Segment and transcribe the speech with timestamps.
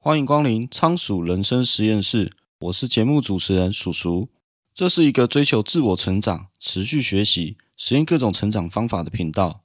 [0.00, 4.28] 欢迎光临仓鼠人生实验室，我是节目主持人鼠鼠。
[4.72, 9.64] 这是一个追求自我成长、持续学习、实验各种成长方法的频道。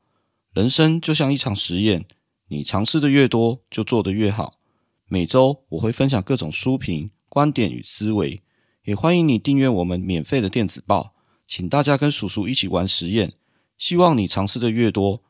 [0.52, 2.06] 人生就像一场实验，
[2.48, 4.60] 你尝试的越多，就做得越好。
[5.08, 8.42] 每周我会分享各种书评、观点与思维，
[8.86, 11.14] 也欢迎你订阅我们免费的电子报。
[11.46, 13.34] 请大家跟鼠鼠一起玩实验，
[13.78, 15.22] 希望你尝试的越多。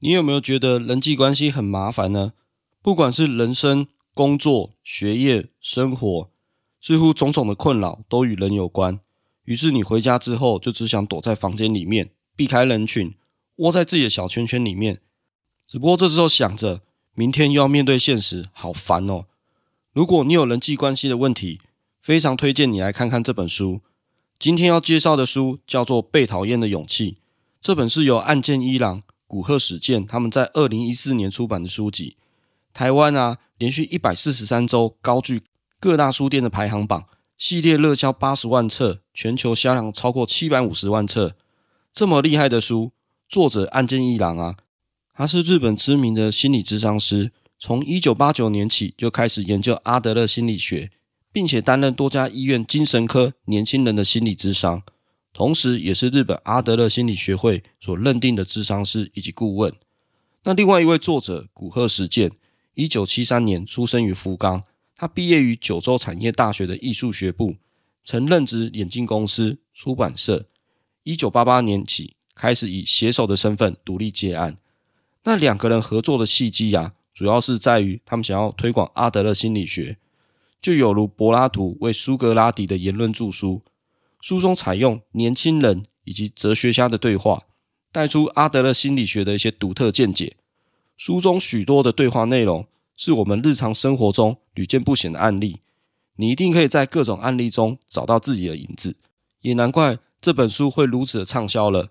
[0.00, 2.32] 你有没有觉得人际关系很麻烦呢？
[2.82, 3.86] 不管是人生、
[4.16, 6.30] 工作、学业、生活，
[6.80, 8.98] 似乎种种的困扰都与人有关。
[9.44, 13.14] 于是你回家之后，就只想躲在房间里面，避开人群，
[13.56, 15.02] 窝在自己的小圈圈里面。
[15.68, 16.80] 只不过这时候想着，
[17.12, 19.26] 明天又要面对现实，好烦哦。
[19.92, 21.60] 如果你有人际关系的问题，
[22.00, 23.82] 非常推荐你来看看这本书。
[24.38, 27.12] 今天要介绍的书叫做《被讨厌的勇气》，
[27.60, 32.16] 这本是由岸见一郎、古贺史健他们在二零一四年出版的书籍。
[32.76, 35.40] 台湾啊，连续一百四十三周高居
[35.80, 37.06] 各大书店的排行榜，
[37.38, 41.34] 系列热销八十万册，全球销量超过七百五十万册。
[41.90, 42.92] 这么厉害的书，
[43.26, 44.56] 作者岸见一郎啊，
[45.14, 50.90] 他是日本知名的心理咨商师，从一九八九年起就开始研究阿德勒心理学，
[51.32, 54.82] 并且担任多家医院精神科年轻人的心理智商，
[55.32, 59.72] 同时也是日本阿德勒心理学会所认定的智商师以及顾问。
[60.42, 62.32] 那另外一位作者古贺实践。
[62.76, 64.62] 一九七三年出生于福冈，
[64.94, 67.56] 他毕业于九州产业大学的艺术学部，
[68.04, 70.44] 曾任职眼镜公司、出版社。
[71.02, 74.58] 一九八八年起，开始以写手的身份独立接案。
[75.24, 79.96] 那两个人合作的契机啊，主要是在于他们想要推广阿德勒心理学，
[80.60, 83.62] 就有如柏拉图为苏格拉底的言论著书，
[84.20, 87.44] 书中采用年轻人以及哲学家的对话，
[87.90, 90.36] 带出阿德勒心理学的一些独特见解。
[90.96, 92.66] 书中许多的对话内容
[92.96, 95.60] 是我们日常生活中屡见不鲜的案例，
[96.16, 98.96] 你一定可以在各种案例中找到自己的影子，
[99.42, 101.90] 也难怪这本书会如此的畅销了。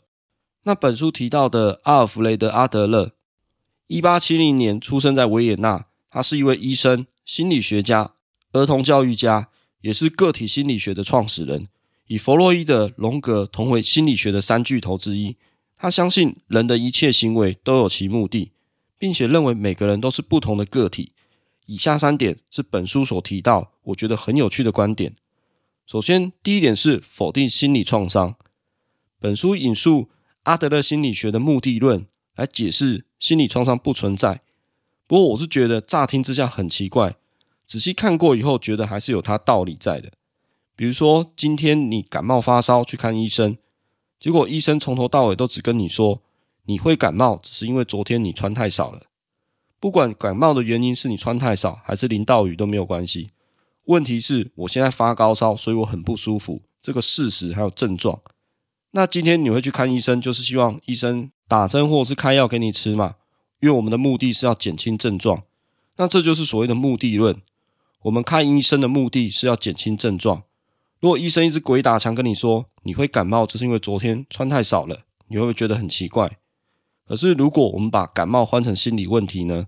[0.63, 3.11] 那本书提到的阿尔弗雷德·阿德勒，
[3.85, 8.15] 一八七零年出生在维也纳，他是一位医生、心理学家、
[8.53, 9.49] 儿童教育家，
[9.81, 11.67] 也是个体心理学的创始人，
[12.07, 15.37] 以弗洛伊德、荣格同为心理学的三巨头之一。
[15.77, 18.53] 他相信人的一切行为都有其目的。
[18.97, 21.13] 并且认为每个人都是不同的个体。
[21.65, 25.15] 以下三点是本书所提到，我觉得很有趣的观点。
[25.87, 28.35] 首先，第一点是否定心理创伤。
[29.19, 30.09] 本书引述
[30.43, 34.41] 阿德勒心理学的目的论来解释心理创伤不存在。
[35.07, 37.15] 不过，我是觉得乍听之下很奇怪，
[37.65, 40.11] 仔细看过以后，觉得还是有它道理在的。
[40.75, 43.57] 比如说，今天你感冒发烧去看医生，
[44.19, 46.21] 结果医生从头到尾都只跟你说。
[46.65, 49.03] 你会感冒，只是因为昨天你穿太少了。
[49.79, 53.31] 不管感冒的原因是你穿太少，还是淋到雨都没有关系。
[53.85, 56.63] 问题是我现在发高烧，所以我很不舒服。
[56.81, 58.21] 这个事实还有症状。
[58.91, 63.15] 那今天你会去看医生，就是希望医生打针或者是开药给你吃嘛？
[63.59, 65.43] 因为我们的目的是要减轻症状。
[65.97, 67.41] 那这就是所谓的目的论。
[68.03, 70.43] 我们看医生的目的是要减轻症状。
[70.99, 76.37] 如果医生一直鬼打墙跟你说你会感冒，只是因为昨天穿太少了，你会不会觉得很奇怪？
[77.07, 79.67] 可是，如果我们把感冒换成心理问题呢？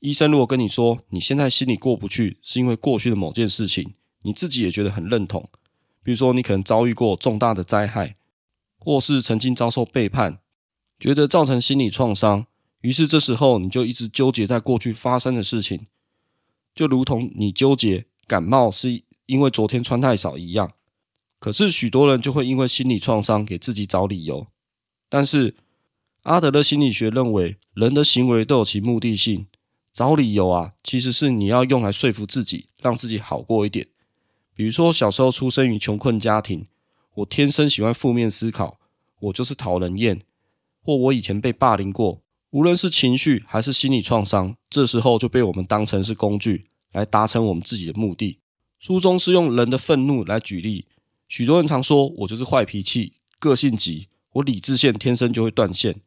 [0.00, 3.92] 医生如果跟你说你现在心里过不去，是因为过去的某件事情，
[4.22, 5.50] 你自己也觉得很认同。
[6.02, 8.16] 比如说，你可能遭遇过重大的灾害，
[8.78, 10.38] 或是曾经遭受背叛，
[10.98, 12.46] 觉得造成心理创伤。
[12.80, 15.86] 于是这时候你就一直纠结在过去发生的事情，
[16.74, 20.72] 就如同你纠结感冒是因为昨天穿太少一样。
[21.38, 24.46] 可是许多人就会因为心理创伤给自己找理由，
[25.10, 25.54] 但是。
[26.24, 29.46] 阿德勒心理学认为，人的行为都有其目的性。
[29.92, 33.88] 找理由啊，其实是你要用来说服自己，让自己好过一点。
[34.54, 36.66] 比如说，小时候出生于穷困家庭，
[37.16, 38.80] 我天生喜欢负面思考，
[39.20, 40.16] 我就是讨人厌；
[40.82, 48.38] 或我以前被霸凌过，无论是情绪还是心理创伤，这时候就被我们当成是工具，来达成我们自己的目的。
[48.78, 50.86] 书中是用人的愤怒来举例，
[51.28, 56.00] 许多人常说我就是坏脾气、个性急，我理智线天生就会断线。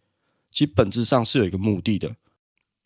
[0.52, 2.16] 其本质上是有一个目的的，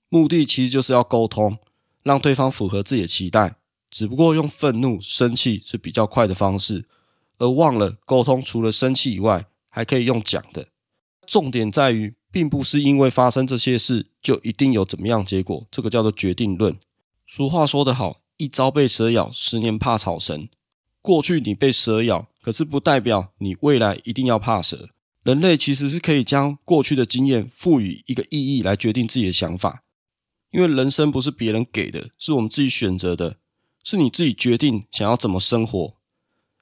[0.10, 1.58] 目的其实就是要沟通，
[2.04, 3.56] 让对方符合自己的期待。
[3.90, 6.86] 只不过用愤怒、生气是比较快的方式，
[7.38, 10.68] 而忘了沟通除了生气以外，还可以用讲的。
[11.28, 16.78] 重点在于，并不是因为发生这些事就一定有怎么样结果，这个叫做决定论。
[17.28, 20.48] 俗话说得好，一朝被蛇咬，十年怕草绳。
[21.02, 24.90] 过去你被蛇咬，可是不代表你未来一定要怕蛇。
[25.24, 29.84] 人类其实是可以将过去的经验赋予一个意义来决定自己的想法。
[30.50, 33.38] 因为人生不是别人给的，是我们自己选择的，
[33.84, 35.94] 是你自己决定想要怎么生活。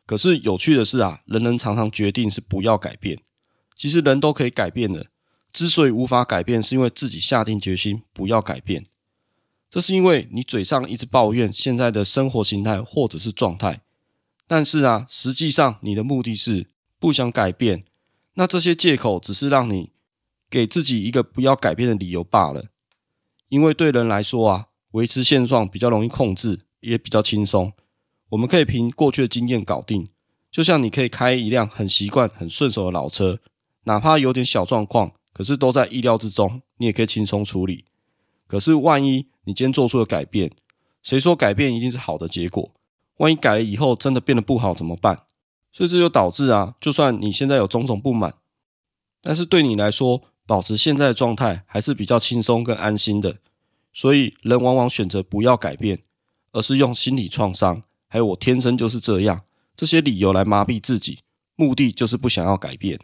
[0.06, 3.20] 可是有趣的是啊，人人常常决定是不要改变，
[3.76, 5.08] 其实人都可以改变的。
[5.52, 8.86] 之所以无法改变，是因为自己下定决心不要改变。
[9.70, 13.82] 这是因为你嘴上一直抱怨现在的生活形态或者是状态，
[14.46, 16.68] 但是啊，实际上你的目的是
[17.00, 17.86] 不想改变。
[18.40, 19.92] 那这些借口只是让你
[20.50, 22.68] 给自己一个不要改变的理由罢了。
[23.50, 27.74] 因为对人来说啊，维持现状比较容易控制，也比较轻松。
[28.30, 30.08] 我们可以凭过去的经验搞定。
[30.50, 33.40] 就像你可以开一辆很习惯、很顺手的老车，
[33.84, 35.12] 哪怕有点小状况。
[35.34, 37.84] 可是都在意料之中，你也可以轻松处理。
[38.48, 40.50] 可是万一你今天做出了改变，
[41.04, 42.72] 谁说改变一定是好的结果？
[43.18, 45.24] 万一改了以后真的变得不好怎么办？
[45.80, 48.34] 所以这就导致啊，就算你现在有种种不满，
[49.22, 53.38] 但是对你来说，保持现在的状态还是比较轻松跟安心的。
[53.94, 56.04] 所以人往往选择不要改变，
[56.52, 59.44] 而是用心理创伤，还有我天生就是这样
[59.74, 61.20] 这些理由来麻痹自己，
[61.56, 63.00] 目的就是不想要改变。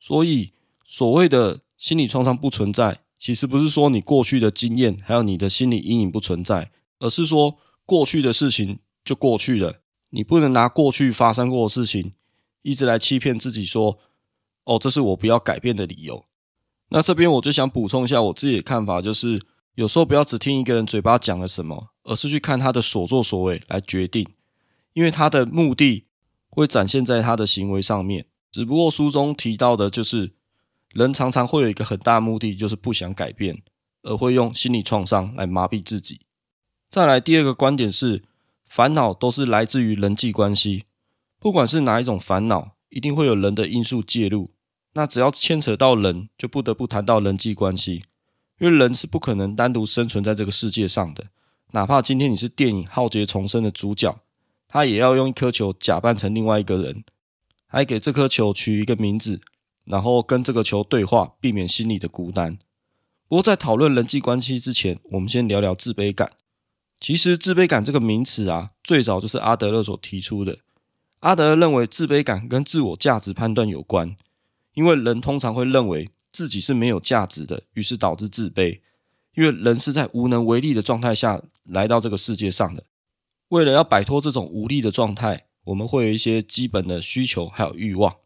[0.00, 0.52] 所以。
[0.92, 12.12] 所谓的心理创伤不存在，其实不是说你过去的经验还有你的心理阴影不存在，而是说过去的事情就过去了，你不能拿过去发生过的事情
[12.62, 13.98] 一直来欺骗自己说，
[14.64, 16.26] 哦，这是我不要改变的理由。
[16.90, 19.40] 那这边我就想补充一下我自己的看法，就是
[19.74, 24.28] 有时候不要只听一个人嘴巴讲了什么，而是去看他的所作所为来决定，
[24.92, 26.06] 因为他的目的
[26.48, 28.26] 会展现在他的行为上面。
[28.52, 30.34] 只不过书中提到的就是。
[30.92, 33.62] 人常常会有一个很大目的，就是不想改变，
[34.02, 36.22] 而会用心理创伤来麻痹自己。
[36.88, 38.24] 再来第二个观点是，
[38.70, 40.84] 烦恼都是来自于人际关系，
[41.40, 44.52] 不管是哪一种烦恼，一定会有人的因素介入。
[44.92, 48.04] 那只要牵扯到人，就不得不谈到人际关系，
[48.60, 51.30] 因为人是不可能单独生存在这个世界上的。
[51.72, 54.20] 哪怕今天你是电影《浩劫重生》的主角，
[54.68, 57.02] 他也要用一颗球假扮成另外一个人，
[57.66, 59.40] 还给这颗球取一个名字。
[59.84, 62.56] 然后跟这个球对话，避免心里的孤单。
[63.26, 66.30] 不过在讨论人际关系之前，我们先聊聊自卑感。
[67.00, 70.58] 其实自卑感这个名词啊，最早就是阿德勒所提出的。
[71.20, 74.14] 阿德勒认为自卑感跟自我价值判断有关，
[74.74, 78.80] 因为人通常会认为自己是没有价值的，于是导致自卑。
[79.34, 82.84] 因为人是在无能为力的状态下来到这个世界上的，
[83.48, 88.16] 为了要摆脱这种无力的状态，我们会有一些基本的需求还有欲望。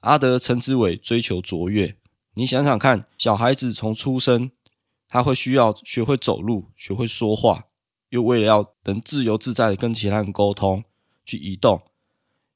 [0.00, 1.96] 阿德称之为追求卓越。
[2.34, 4.50] 你想想看，小孩子从出生，
[5.08, 7.66] 他会需要学会走路，学会说话，
[8.10, 10.84] 又为了要能自由自在的跟其他人沟通、
[11.24, 11.82] 去移动，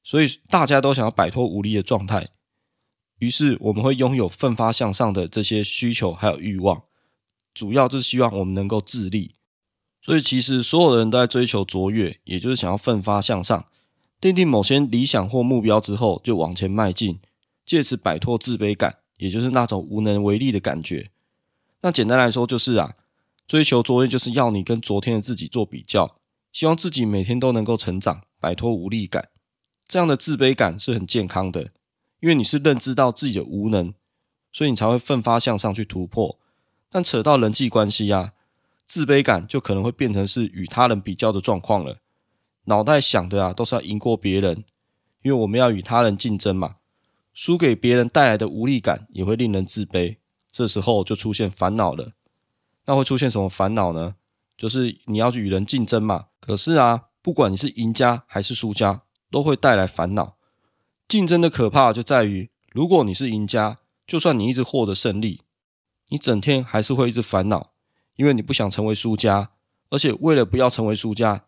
[0.03, 2.29] 所以大家都想要摆脱无力的状态。
[3.19, 6.83] 于是我们会拥有奋发向上的这些需求还有欲望，
[7.53, 9.35] 主要就是希望我们能够自立。
[10.01, 13.65] 所以其实所有的人都在追求卓越，也就是想要奋发向上，
[14.19, 17.19] 奠定某些理想或目标之后，就往前迈进。
[17.65, 21.11] 借此摆脱自卑感，也就是那种无能为力的感觉。
[21.79, 22.95] 那简单来说，就是啊，
[23.45, 26.17] 追求卓越，就是要你跟昨天的自己做比较，
[26.51, 29.29] 希望自己每天都能够成长，摆脱无力感。
[29.87, 31.71] 这样的自卑感是很健康的，
[32.21, 33.93] 因为你是认知到自己的无能，
[34.51, 36.39] 所以你才会奋发向上去突破。
[36.89, 38.33] 但扯到人际关系啊，
[38.85, 41.97] 自卑感就可能会变成是与他人比较的状况了。
[42.65, 44.63] 脑袋想的啊，都是要赢过别人，
[45.21, 46.77] 因为我们要与他人竞争嘛。
[47.33, 50.17] 输给别人带来的无力感也会令人自卑，
[50.51, 52.13] 这时候就出现烦恼了。
[52.85, 54.15] 那会出现什么烦恼呢？
[54.57, 56.27] 就是你要去与人竞争嘛。
[56.39, 60.37] 可是啊，不管你是赢家还是输家，都会带来烦恼。
[61.07, 65.41] 竞争的可怕就在于，如果你是赢家，就算你一直获得胜利，
[66.09, 67.71] 你整天还是会一直烦恼，
[68.15, 69.51] 因为你不想成为输家，
[69.89, 71.45] 而且为了不要成为输家，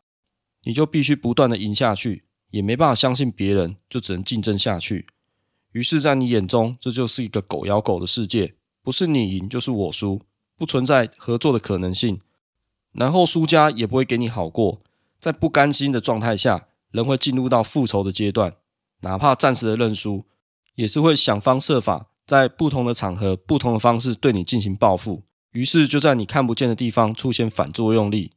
[0.63, 5.07] 你就必须不断的赢下去，也没办法相信别人，就只能竞争下去。
[5.73, 10.21] 于是，在你眼中，这就是一个狗咬狗的世界，不是你赢就是我输，
[10.57, 12.21] 不存在合作的可能性。
[12.91, 14.79] 然后，输家也不会给你好过，
[15.19, 18.55] 在不甘心的状态下，人会进入到复仇的阶段，
[19.01, 20.25] 哪怕暂时的认输，
[20.75, 25.23] 也是会想方设法在不同的场合、不同的方式对你进行报复。
[25.51, 28.31] 于是，就在你看不见的地方出现反作用力，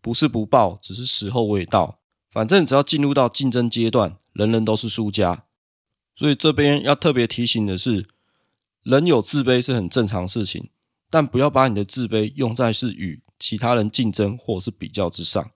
[0.00, 1.98] 不是不报，只是时候未到。
[2.30, 5.44] 反正只要进入到竞争阶段，人人都是输家。
[6.14, 8.08] 所以这边要特别提醒的是，
[8.82, 10.68] 人有自卑是很正常的事情，
[11.10, 15.50] 但不要把你的自卑用在是与其他人竞争或是比较之上，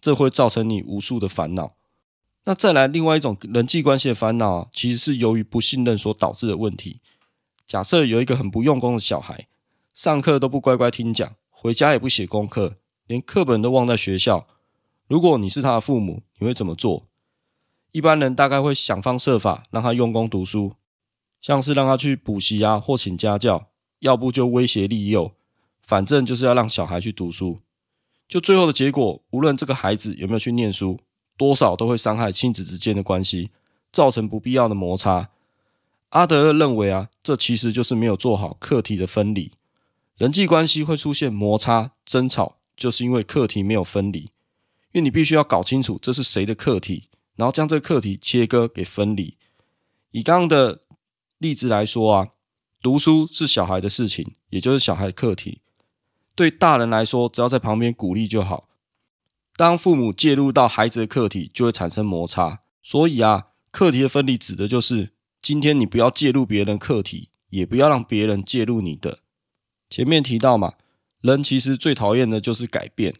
[0.00, 1.74] 这会造成你无数的烦恼。
[2.44, 7.00] 那再来另外一种人际关系的烦恼，其实是由于不信任所导致的问题。
[7.66, 9.46] 假设有一个很不用功的小孩，
[9.94, 12.76] 上课都不乖乖听讲，回家也不写功课，
[13.06, 14.46] 连课本都忘在学校。
[15.06, 17.06] 如果你是他的父母，你会怎么做？
[17.92, 20.74] 一般人大概会想方设法让他用功读书，
[21.40, 23.68] 像是让他去补习啊，或请家教，
[24.00, 25.32] 要不就威胁利诱，
[25.80, 27.60] 反正就是要让小孩去读书。
[28.26, 31.00] 就最后的结果，无论这个孩子有没有去念书，
[31.36, 33.50] 多少都会伤害亲子之间的关系，
[33.92, 35.30] 造成不必要的摩擦。
[36.10, 39.52] 阿德勒认为啊，这其实就是没有做好课题的分离。
[40.16, 44.30] 人际关系会出现摩擦、争吵，就是因为课题没有分离。
[44.92, 47.08] 因为你必须要搞清楚这是谁的课题。
[47.36, 49.36] 然后将这个课题切割给分离。
[50.12, 50.82] 以刚刚的
[51.38, 52.28] 例子来说啊，
[52.84, 55.62] 读书是小孩的事情，也就是小孩的课题。
[56.34, 58.68] 对大人来说，只要在旁边鼓励就好。
[59.56, 62.60] 当父母介入到孩子的课题，就会产生摩擦。
[62.82, 69.20] 所以啊，课题的分离指的就是，今天你不要介入别人课题，也不要让别人介入你的。
[69.88, 70.74] 前面提到嘛，
[71.22, 73.14] 人其实最讨厌的就是改变，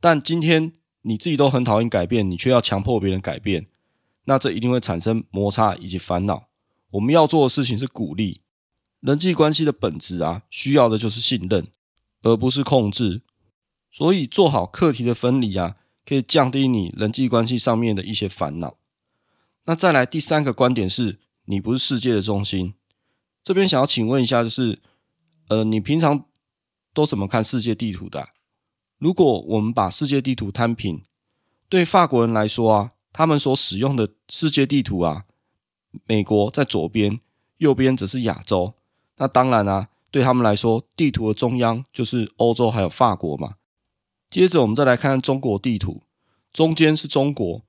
[0.00, 0.72] 但今天。
[1.02, 3.68] 你自己都很讨厌改变，你却要强迫别人改变，
[4.24, 6.48] 那这一定会产生摩擦以及烦恼。
[6.90, 8.40] 我们要做的事情是鼓励。
[9.00, 11.68] 人际关系的本质啊，需要的就是信任，
[12.22, 13.22] 而不是控制。
[13.90, 18.76] 所以做好课题的分离啊，可以降低你人际关系上面的一些烦恼。
[19.64, 22.74] 那再来第三个观点是，你不是世界的中心。
[23.42, 24.80] 这边想要请问一下，就是，
[25.48, 26.26] 呃，你平常
[26.92, 28.30] 都怎么看世界地图的？
[28.98, 31.02] 如果我们把世界地图摊平，
[31.68, 35.24] 对法国人来说啊，他们所使用的世界地图啊，
[36.06, 37.20] 美国在左边，
[37.58, 38.74] 右边则是亚洲。
[39.18, 43.54] 那当然啊，对他们来说，地图的中央就是欧洲还有法国嘛。
[44.30, 46.02] 接着我们再来看看中国地图，
[46.52, 47.62] 中间是中国，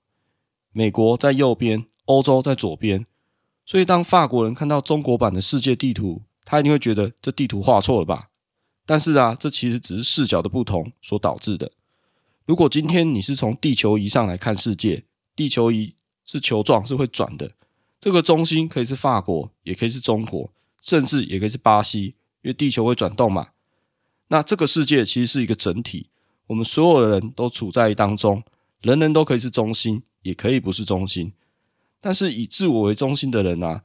[0.72, 3.06] 美国在右边，欧洲在左边。
[3.66, 8.30] 所以当法国人看到中国版的世界地图，他一定会觉得这地图画错了吧？
[8.86, 11.72] 但是啊，这其实只是视角的不同所导致的。
[12.46, 15.04] 如果今天你是从地球仪上来看世界，
[15.36, 17.52] 地球仪是球状，是会转的。
[18.02, 23.50] 这个中心可以是法国，也可以是中国，甚至也可以是巴西，因为地球会转动嘛。
[24.28, 26.10] 那这个世界其实是一个整体，
[26.48, 28.44] 我们所有的人都处在当中，
[28.82, 31.34] 人人都可以是中心，也可以不是中心。
[32.00, 33.84] 但是以自我为中心的人啊，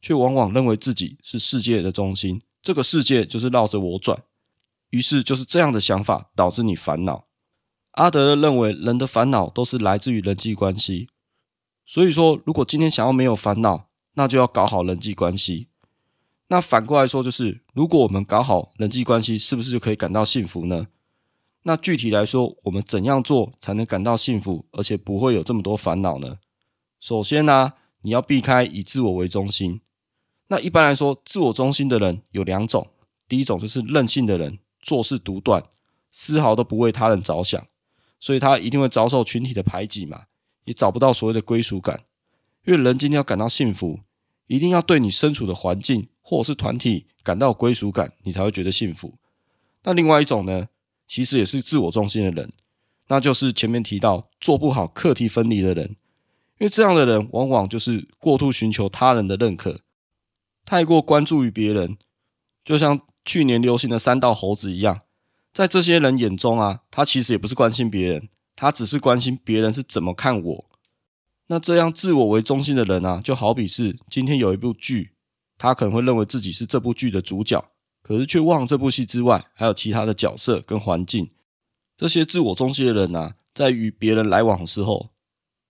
[0.00, 4.22] 却往往认为自己是世界的中心，这个世界就是绕着我转。
[4.90, 7.26] 于是就是这样的想法导致你烦恼。
[7.92, 11.08] 阿德勒认为人的烦恼都是来自于人际关系，
[11.84, 15.69] 所以说如果今天想要没有烦恼，那就要搞好人际关系。
[16.52, 20.88] 那反过来说就是，如果我们搞好人际关系，是不是就可以感到幸福呢？
[21.62, 26.38] 那具体来说，我们怎样做才能感到幸福，而且不会有这么多烦恼呢？
[26.98, 29.80] 首先呢、你要避开以自我为中心。
[30.48, 32.88] 那一般来说，自我中心的人有两种，
[33.28, 34.58] 第一种就是任性的人。
[34.82, 35.62] 做事独断，
[36.10, 37.64] 丝毫都不为他人着想，
[38.18, 40.22] 所以他一定会遭受群体的排挤嘛，
[40.64, 42.04] 也找不到所谓的归属感。
[42.64, 44.00] 因为人今天要感到幸福，
[44.46, 49.14] 一定要对你身处的环境或者是团体感到归属感，你才会觉得幸福。
[49.82, 50.68] 那另外一种呢，
[51.08, 52.52] 其实也是自我中心的人，
[53.08, 55.96] 那就是前面提到做不好课题分离的人，
[56.58, 59.80] 因为这样的人往往就是过度寻求他人的认可，
[60.64, 61.98] 太过关注于别人，
[62.64, 63.00] 就像。
[63.22, 65.02] 去年流行的三道猴子一样，
[65.52, 70.64] 在这些人眼中啊，他其实也不是关心别人，他只是关心别人是怎么看我。
[71.48, 75.12] 那这样自我为中心的人啊，就好比是今天有一部剧，
[75.62, 77.62] 他可能会认为自己是这部剧的主角，
[78.00, 81.28] 可是却忘了这部戏之外还有其他的角色跟环境。
[81.98, 85.10] 这些自我中心的人啊，在与别人来往的时候，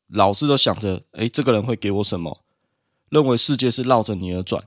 [0.07, 2.45] 老是都想着，诶，这个人会给我什么？
[3.09, 4.63] 认为世界是绕着你而转。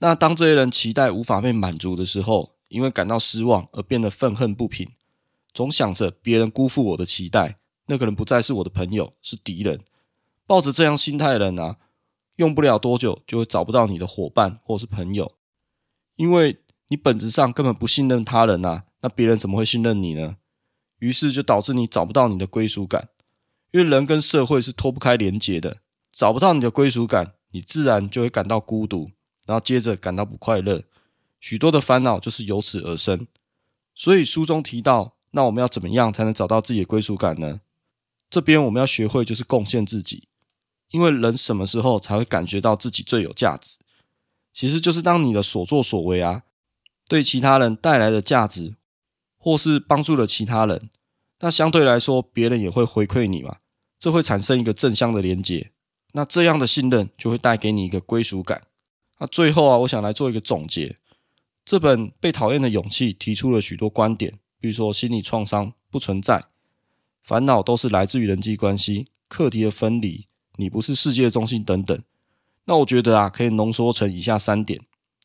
[0.00, 4.88] 那当这些人期待无法被满足的时候，因为感到失望而变得愤恨不平，
[5.54, 9.80] 总想着别人辜负我的期待，那个人不再是我的朋友，是敌人。
[10.48, 11.76] 抱着这样心态的人啊，
[12.38, 15.32] 用不了多久就会找不到你的伙伴或是朋友，
[16.16, 20.36] 因为你本质上根本不信任他人啊，那别人怎么会信任你呢？
[21.00, 23.08] 于是就导致你找不到你的归属感，
[23.72, 25.78] 因为人跟社会是脱不开连结的，
[26.12, 29.10] 找不到你的归属感，你自然就会感到孤独。
[29.46, 30.82] 然后接着感到不快乐，
[31.40, 33.26] 许多的烦恼就是由此而生。
[33.94, 37.60] 所以书中提到，那我们要怎么样才能找到自己的归属感呢？
[38.28, 40.28] 这边我们要学会就是贡献自己，
[40.90, 43.78] 因为人什么时候才会感觉到自己最有价值？
[44.52, 46.42] 其实就是当你的所作所为啊，
[47.08, 48.74] 对其他人带来的价值，
[49.36, 50.90] 或是帮助了其他人，
[51.40, 53.58] 那相对来说别人也会回馈你嘛，
[53.98, 55.72] 这会产生一个正向的连结。
[56.12, 58.66] 那这样的信任就会带给你一个归属感。
[59.18, 60.96] 那最后啊，我想来做一个总结。
[61.64, 66.46] 这本《被讨厌的勇气》提出了许多观点，比如说心理创伤不存在，
[67.22, 70.26] 烦恼都是来自于人际关系、课题的分离，
[70.58, 71.98] 你不是世界中心等等。
[72.66, 74.80] 那我觉得啊，可以浓缩成以下三点。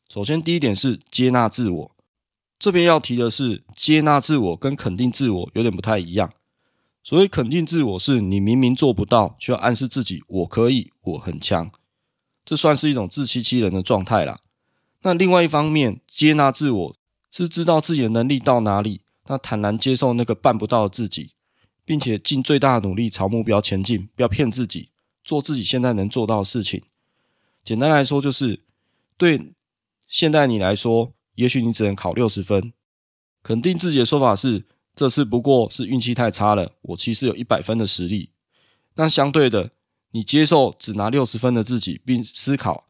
[0.08, 1.90] 首先，第一点是接纳自我。
[2.58, 6.32] 这边要提的是，接纳自我跟肯定自我有点不太一样。
[7.02, 11.70] 所谓肯定自我，是你明明做不到，却暗示自己我可以，我很强，
[12.44, 14.40] 这算是一种自欺欺人的状态啦。
[15.02, 16.96] 那另外一方面，接纳自我
[17.30, 21.32] 是知道自己的能力到哪里，那坦然接受那个办不到的自己，
[21.84, 24.88] 并且尽最大努力朝目标前进，不要骗自己，
[25.24, 26.82] 做自己现在能做到的事情。
[27.64, 28.60] 简单来说，就是
[29.16, 29.52] 对
[30.06, 32.72] 现在你来说，也许你只能考六十分。
[33.42, 38.30] 肯定自己的说法是，这次不过是运气太差了，我其实有一百分的实力。
[38.96, 39.70] 那相对的，
[40.12, 42.86] 你接受只拿六十分的自己，并思考。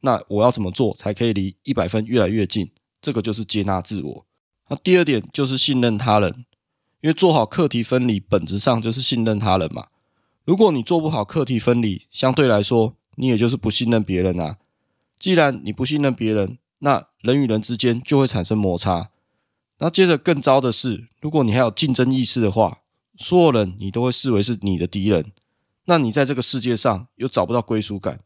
[0.00, 2.70] 那我要怎么做才可以离一百分越来越近？
[3.02, 4.26] 这个就是接纳自我。
[4.68, 6.44] 那第二点就是信任他人，
[7.00, 9.88] 因为做好课题分离，本质上就是信任他人嘛。
[10.44, 14.56] 如果你做不好课题分离，相对来说，你也就是不信任别人啊。
[15.18, 19.10] 既然你不信任别人，那人与人之间就会产生摩擦。
[19.78, 22.78] 那接着更糟的是，如果你还有竞争意识的话，
[23.16, 25.32] 所有人你都会视为是你的敌人，
[25.84, 28.20] 那你在这个世界上又找不到归属感。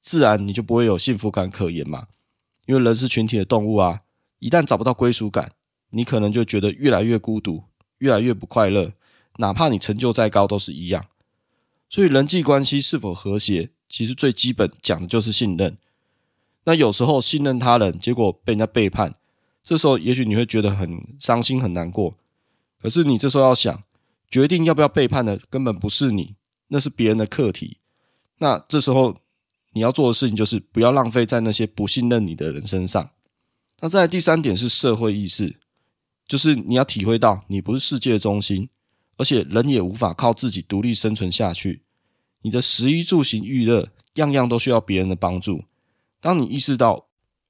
[0.00, 2.06] 自然你就不会有幸福感可言嘛，
[2.66, 4.02] 因为人是群体的动物啊，
[4.38, 5.50] 一旦找不到归属感，
[5.90, 7.64] 你可能就觉得越来越孤独，
[7.98, 8.92] 越来越不快乐，
[9.38, 11.06] 哪怕你成就再高都是一样。
[11.96, 15.78] 所以人际关系是否和谐，其实最基本讲的就是信任。
[16.64, 19.14] 那有时候信任他人，结果被人家背叛，
[19.64, 22.14] 这时候也许你会觉得很伤心很难过。
[22.78, 23.82] 可是你这时候要想，
[24.28, 26.34] 决定要不要背叛的根本不是你，
[26.68, 27.78] 那是别人的课题。
[28.40, 29.16] 那这时候。
[29.72, 33.10] 你要做的事情就是不要浪费在那些不信任你的人身上。
[33.80, 35.58] 那再来第三点是社会意识，
[36.26, 38.70] 就是你要体会到你不是世界中心，
[39.18, 41.82] 而且人也无法靠自己独立生存下去。
[42.46, 45.64] 你的食衣住行娱乐样样都需要别人的帮助。
[46.20, 47.08] 当你意识到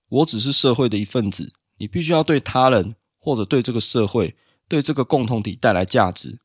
[0.09, 4.35] 我只是社会的一份子，你必须要对他人或者对这个社会、
[4.67, 6.39] 对这个共同体带来价值。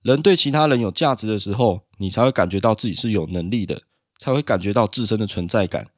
[0.00, 3.82] 人对其他人有价值的时候，你才会感觉到自己是有能力的。
[4.16, 5.88] 才会感觉到自身的存在感。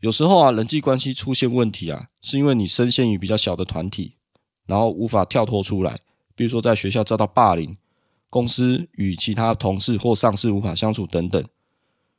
[0.00, 4.14] 有时候啊，人际关系出现问题啊，是因为你深陷于比较小的团体，
[4.64, 6.00] 然后无法跳脱出来。
[6.34, 7.76] 比如说在学校遭到霸凌，
[8.34, 11.40] 公司与其他同事或上司无法相处等等。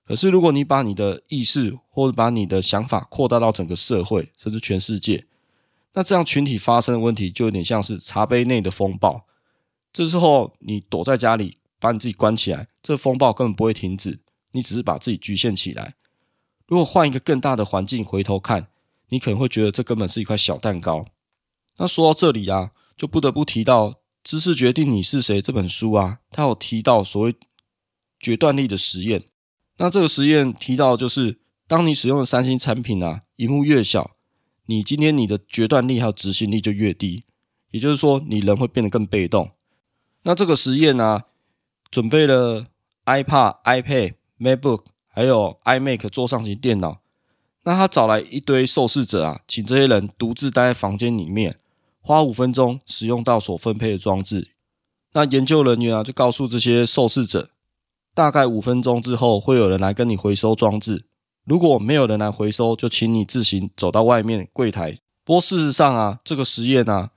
[0.06, 5.26] 可是如果你把你的意识或者把你的想法扩大到整个社会，甚至全世界，
[5.92, 9.26] 那这样群体发生的问题就有点像是茶杯内的风暴。
[9.92, 14.20] 这时候你躲在家里，把你自己关起来，这风暴根本不会停止。
[14.52, 15.96] 你只是把自己局限起来。
[16.66, 18.70] 如果换一个更大的环境回头看，
[19.10, 21.06] 你可能会觉得这根本是一块小蛋糕。
[21.78, 23.90] 那说到这里啊，就不得不提到
[24.26, 27.36] 《知识决定你是谁》这本书啊，它有提到所谓
[28.20, 29.26] 决断力的实验。
[29.78, 34.16] 那这个实验提到就是，当你使用的三星产品啊，荧幕越小，
[34.66, 37.24] 你今天你的决断力还有执行力就越低。
[37.70, 39.52] 也就是说，你人会变得更被动。
[40.24, 41.22] 那这个实验呢，
[41.92, 42.66] 准备了
[43.06, 44.14] iPad、iPad。
[44.38, 47.00] MacBook 还有 iMac 桌上型电脑，
[47.64, 51.58] 那他找来一堆受试者啊，请这些人独自待在房间里面，
[52.06, 54.52] 花五分钟使用到所分配的装置。
[55.14, 57.50] 那研究人员啊，就告诉这些受试者，
[58.14, 61.08] 大概五分钟之后会有人来跟你回收装置。
[61.46, 65.00] 如果没有人来回收，就请你自行走到外面柜台。
[65.24, 67.10] 不过事实上啊，这个实验啊，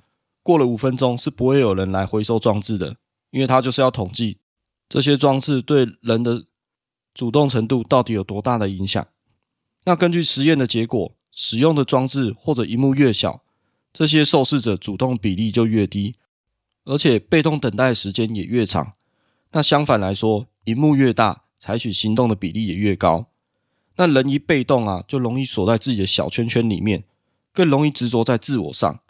[0.42, 2.96] 过了五分钟是不会有人来回收装置的，
[3.30, 4.38] 因为他就是要统计
[4.88, 6.44] 这些装置对人的。
[7.14, 9.04] 主动程度到底有多大的影响？
[9.86, 13.42] 那根据实验的结果，使用的装置或者荧幕越小，
[13.92, 16.14] 这些受试者主动比例就越低，
[16.84, 18.92] 而且被动等待的时间也越长。
[19.52, 23.26] 那相反来说，荧幕越大，采取行动的比例也越高。
[23.96, 27.04] 那人一被动啊，就容易锁在自己的小圈圈里面，
[27.52, 29.00] 更容易执着在自我上。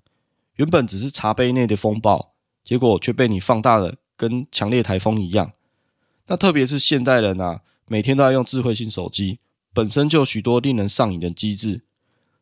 [0.57, 2.33] 原本只是茶杯内的风暴，
[2.65, 5.53] 结果却被你放大了，跟强烈台风一样。
[6.27, 7.63] 那特别是现代人啊。
[7.91, 9.39] 每天都要用智慧型手机，
[9.73, 11.85] 本身就有许多令人上瘾的机制，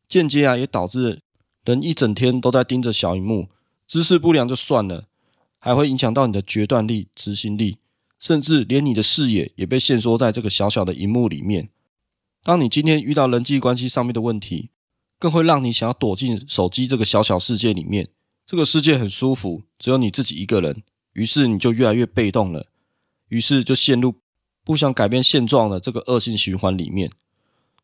[0.08, 1.22] 间接啊也导致
[1.66, 3.48] 人一整天都在盯着小荧幕，
[3.86, 5.08] 姿势不良就算了，
[5.58, 7.76] 还会影响到你的决断力、执行力，
[8.18, 11.68] 甚至连你的视野也被限缩在这个小小的荧幕里面。
[12.42, 14.70] 当你今天遇到人际关系上面的问题，
[15.18, 18.08] 更会让你想要躲进手机这个小小世界里面。
[18.46, 20.82] 这个世界很舒服，只有你自己一个人，
[21.14, 22.68] 于是你就越来越被动了，
[23.28, 24.14] 于是就陷入。
[24.62, 27.08] 不想改变现状的这个恶性循环里面，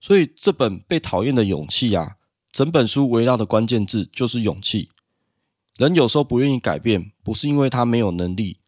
[0.01, 2.17] 所以这本被讨厌的勇气啊，
[2.53, 4.91] 整本书围绕的关键字就是勇气。
[5.79, 8.59] 人有时候不愿意改变，不是因为他没有能力，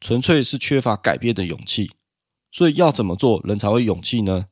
[0.00, 1.90] 纯粹是缺乏改变的勇气。
[2.52, 4.46] 所以要怎么做，人才会勇气呢？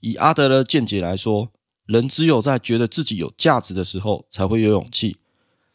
[0.00, 1.50] 以阿德勒见解来说，
[1.86, 5.16] 人只有在觉得自己有价值的时候，才会有勇气。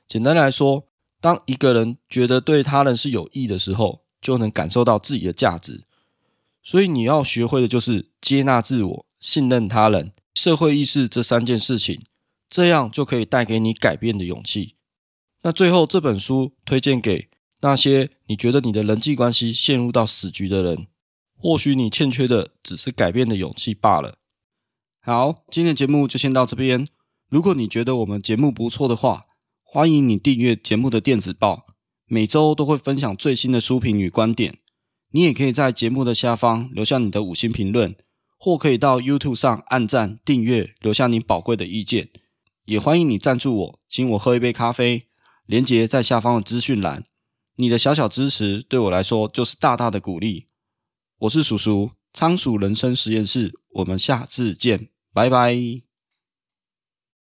[0.07, 0.87] 简单来说，
[1.19, 5.85] 当一个人觉得对他人是有益的时候，就能感受到自己的价值。
[6.61, 10.13] 所以你要学会的就是接纳自我、信任他人、
[10.45, 12.03] 社会意识这三件事情，
[12.47, 14.75] 这样就可以带给你改变的勇气。
[15.41, 17.29] 那最后这本书推荐给
[17.61, 20.85] 那些你觉得你的人际关系陷入到死局的人。
[21.35, 24.19] 或许你欠缺的只是改变的勇气罢了。
[25.01, 26.87] 好，今天的节目就先到这边。
[27.27, 29.25] 如果你觉得我们节目不错的话，
[29.63, 31.65] 欢迎你订阅节目的电子报，
[32.05, 34.59] 每周都会分享最新的书评与观点。
[35.09, 37.95] 你也可以在节目的下方留下你的五星评论，
[38.37, 42.09] 或可以到 YouTube 上按赞、订阅，留下你宝贵的意见。
[42.65, 45.07] 也欢迎你赞助我，请我喝一杯咖啡，
[45.45, 47.05] 连结在下方的资讯栏。
[47.57, 50.47] 你的小小支持对我来说就是大大的鼓励。
[51.19, 55.84] 我是叔叔，仓鼠人生实验室，我们下次见，拜拜。